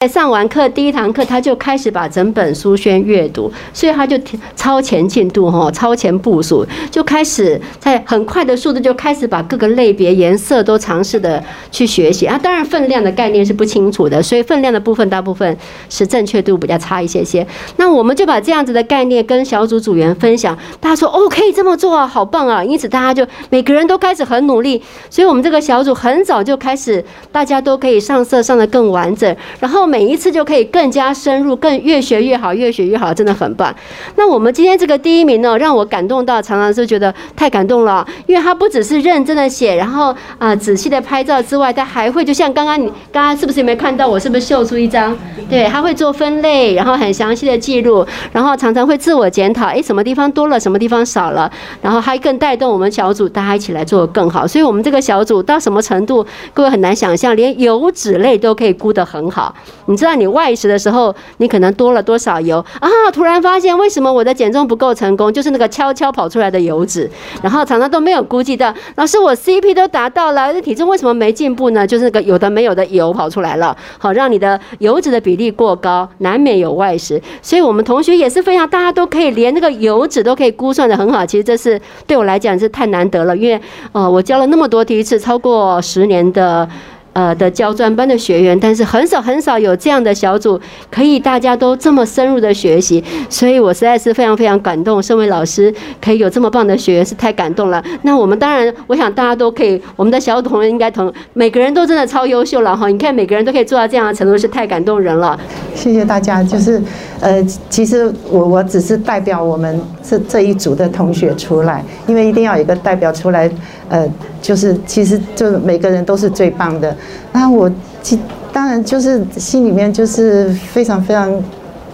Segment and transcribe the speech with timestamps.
[0.00, 4.18] 在上完课第一堂课，他就开始把整本书先阅读，所以他就
[4.56, 12.40] 超前进度哈，超前部署，就开始在很快的速度就开始把各个类别颜色都尝试的去学习啊。
[12.42, 15.54] 当然分量的概念是不清楚的，所以分量的部分大部分
[15.90, 17.46] 是正确度比较差一些些。
[17.76, 22.64] 那我们就把这样子的概念跟小组组员分享，大家说哦可以这么做啊，好棒啊！
[22.64, 29.89] 因此大家就每个人都开始很努力，所以我们这个小组很早就开始，大家都可以上色上的更完整，然后。
[29.90, 33.74] 每一次就可以更加深入，更越学越好，越学越好，真的很棒。
[34.14, 45.16] 那我们今天这个第一名呢，让我感动到常常是觉得太感动了，因为他不只是认真的写，然后啊仔细的拍照之外，他还会就像刚刚你刚刚是不是有没有看到我是不是秀出一张？
[45.50, 51.50] 对，他会做分类，然后很详细的记录，然后常常会自我检讨，哎，什么地方多了，什么地方少了，
[51.82, 54.46] 然后还更带动我们小组大家一起来做得更好。
[54.46, 59.54] 所以，我们这个小组到什么程度，各位很难想象，连油脂类都可以估得很好。
[59.86, 62.88] 你知道你外食的时候，你可能多了多少油啊？
[63.12, 67.10] 突然发现为什么我的减重不够成功，就是那个悄悄跑出来的油脂，
[67.42, 68.72] 然后常常都没有估计到。
[68.96, 71.86] 老师，我 CP 都达到了，这体重为什么没进步呢？
[71.86, 77.20] 就是那个有的没有的油跑出来了，好让你的油脂的比例过高，难免有外食。
[77.42, 81.26] 所以我们同学也是非常，大家都可以连那个油脂都可以估算的很好。
[81.26, 83.60] 其实这是对我来讲是太难得了，因为
[83.92, 86.68] 呃我教了那么多第一次，超过十年的。
[87.12, 95.02] 呃的教专班的学员，但是很少很少有这样的小组可以大家都这么深入的学习，所以我实在是非常非常感动。
[95.02, 97.82] 身为老师，可以有这么棒的学员是太感动了。
[98.02, 102.88] 那我们当然，我想大家都可以，我们的小组同学应该同每个人都真的超优秀了哈。
[102.88, 105.38] 你看每个人都可以做到这样的程度，是太感动人了。
[105.74, 106.42] 谢谢大家。
[106.42, 106.80] 就是
[107.20, 113.50] 呃，其实我我只是代表我们这这一组的同学出来，因为一定要有一个代表出来。
[113.88, 114.08] 呃，
[114.40, 116.94] 就是其实就每个人都是最棒的。
[117.32, 117.70] 那我
[118.02, 118.18] 其
[118.52, 121.42] 当然就是心里面就是非常非常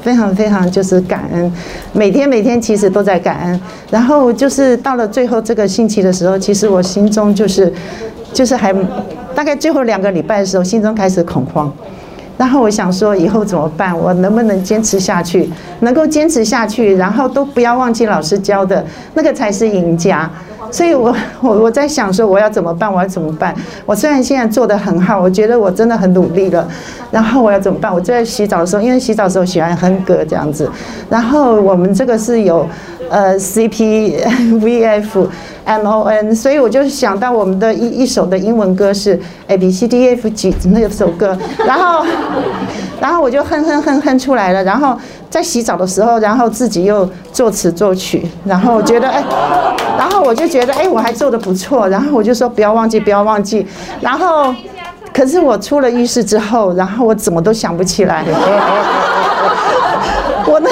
[0.03, 1.53] 非常非常就是感恩，
[1.93, 3.61] 每天每天其实都在感恩。
[3.91, 7.73] 然后就是到了最后这个星期的时候，其实我心中就是
[8.33, 8.73] 就是还
[9.35, 11.73] 大概最后两个礼拜的时候，心中开始恐慌。
[12.39, 13.99] 然后我想说以后怎么办？
[13.99, 15.51] 我能不能坚持下去？
[15.81, 20.31] 能够坚持下去，然后都不要忘记老师教的那个才是赢家。
[20.71, 22.93] 所以， 我我我在想说，我要怎么办？
[22.93, 23.55] 我要怎么办？
[23.85, 26.67] 我虽然现在做的很好，我觉得我真的很努力了。
[27.11, 27.93] 然后我要怎么办？
[27.93, 30.71] 我在洗澡的时候，因为洗澡的时候喜欢哼歌这样子。
[31.09, 32.69] 然后我们这个是有
[33.09, 34.17] 呃 C P
[34.61, 35.29] V F
[35.65, 39.19] M O N，所以我就想到我们的一一首的英文歌是
[39.49, 41.37] A B C D F G 那首歌。
[41.65, 42.05] 然后，
[43.01, 44.63] 然后我就哼哼哼哼出来了。
[44.65, 44.99] 然后。
[45.29, 49.23] 在洗澡的时候，然后自己又作词作曲，然后觉得哎，
[49.99, 53.67] 然后我就觉得哎，我还做的不错，然后我就说不要忘记，不要忘记。
[54.01, 54.55] 然后，
[55.13, 58.25] 可是我出了浴室之后，然后我怎么都想不起来。
[60.47, 60.71] 我那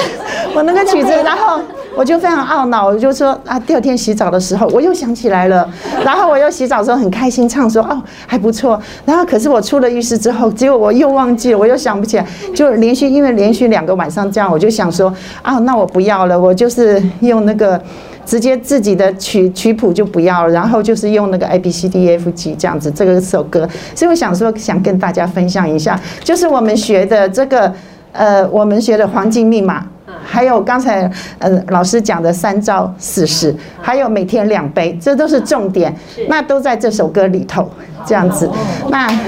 [0.53, 1.61] 我那个曲子，然后。
[1.97, 5.65] 我就非常懊恼，我就说啊，第二天洗澡的时候，我又想起来了，
[6.03, 15.07] 然后我又洗澡的时候很开心唱说哦还不错，然后可是我出了浴室之后，结果我又忘记了，我又想不起来，就连续因为连续两个晚上这样，我就想说
[15.41, 17.81] 啊，那我不要了，我就是用那个
[18.25, 27.71] 直接自己的曲曲谱就不要了，然后就是用那个 A B C D F G 这样子这个首歌，所以我想说想跟大家分享一下，就是我们学的这个
[28.11, 29.85] 呃，我们学的黄金密码。
[30.27, 35.95] 还有刚才呃老师讲的三招四式，还有每天两杯，这都是重点，
[36.27, 37.69] 那都在这首歌里头，
[38.07, 38.49] 这样子。
[38.89, 39.07] 那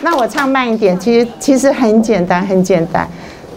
[0.00, 3.06] 那我唱慢一点，其实其实很简单，很简单。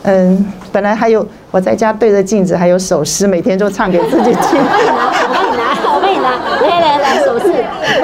[0.03, 4.59] 嗯，本来还有我在家对着镜子，还有首诗，每天都唱给自己听。
[4.59, 7.45] 我帮你拿，我帮你拿，我帮你拿来来来，手势，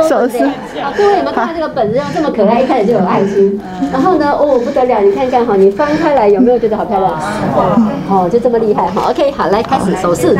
[0.07, 0.45] 手势。
[0.81, 3.59] 好，各位，你们看这个本子上，这么可爱，一开始就有爱心。
[3.91, 7.13] 然后呢，哦，不得了，你看看哈，你翻开来有没有觉得好漂亮？
[8.09, 9.09] 哦，就这么厉害哈。
[9.09, 10.37] OK，好，来开始手势。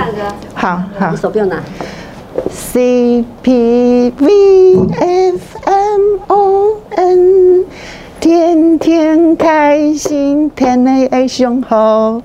[0.54, 1.58] 好好，手不用拿。
[2.52, 4.30] C P V
[5.00, 7.66] F M O N，
[8.20, 12.22] 天天开心，天内 A 雄厚。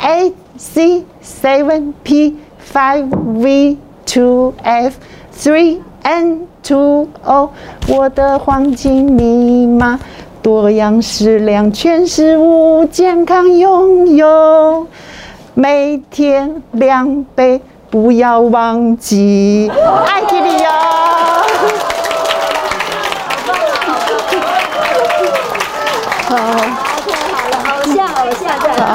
[0.00, 2.36] A C seven P
[2.72, 3.08] five
[3.40, 3.76] V
[4.06, 4.94] two F
[5.36, 7.50] three N two O，
[7.88, 9.98] 我的黄金密码，
[10.42, 14.86] 多样适量，全食物健康拥有，
[15.54, 19.70] 每天两杯，不要忘记，
[20.06, 20.70] 爱体力哦。
[26.28, 27.96] 好，OK，好了，偶像，
[28.76, 28.88] 偶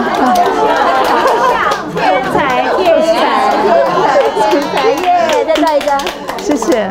[1.50, 1.56] 像，
[1.96, 2.38] 对，天才，
[2.78, 3.20] 天才，
[3.62, 3.66] 天
[4.02, 4.06] 才，
[4.50, 5.06] 天才耶，
[5.46, 5.90] 再来一张。
[6.38, 6.90] 谢谢，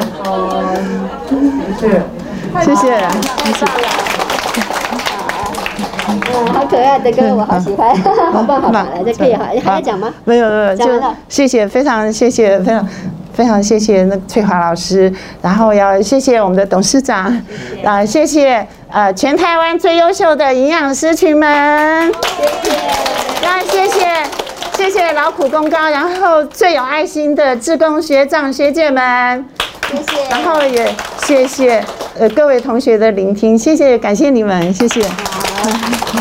[1.79, 1.85] 谢谢，
[2.63, 2.83] 谢谢。
[3.53, 3.61] 谢。
[6.33, 7.95] 嗯，好可爱的歌，我好喜欢，
[8.33, 10.13] 好棒好棒，来，这可以还还要讲吗？
[10.25, 10.85] 没有没有，就
[11.29, 11.47] 谢。
[11.47, 12.29] 谢，非常谢。
[12.29, 12.87] 谢，非常
[13.33, 13.79] 非常谢。
[13.79, 16.19] 谢那翠华老师，然后要谢。
[16.19, 17.33] 谢我们的董事长，
[17.85, 18.27] 啊，谢。
[18.27, 22.77] 谢呃全台湾最优秀的营养师群们，谢谢，
[23.43, 24.07] 那谢谢
[24.77, 29.45] 谢谢劳苦功高，然后最有爱心的志工学长学姐们，
[29.91, 30.93] 谢谢，然后也
[31.25, 31.85] 谢谢
[32.19, 35.05] 呃各位同学的聆听，谢谢感谢你们，谢谢。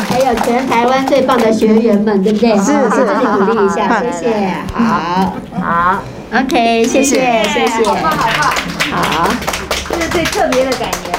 [0.08, 2.56] 还有全台湾最棒的学员们，对不对？
[2.58, 4.54] 是是，这里鼓励一下，谢谢。
[4.74, 5.98] 好，好
[6.34, 9.28] ，OK，谢谢，谢谢，好棒，好棒，好，
[9.88, 11.09] 这是最特别的感觉。